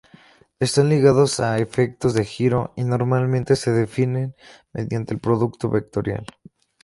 Están 0.59 0.89
ligados 0.89 1.39
a 1.39 1.59
efectos 1.59 2.15
de 2.15 2.25
giro, 2.25 2.73
y 2.75 2.83
normalmente 2.85 3.55
se 3.55 3.69
definen 3.71 4.35
mediante 4.73 5.13
el 5.13 5.19
producto 5.19 5.69
vectorial. 5.69 6.25